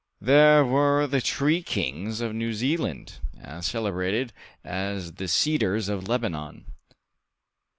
[0.19, 6.65] These were the tree kings of New Zealand, as celebrated as the cedars of Lebanon.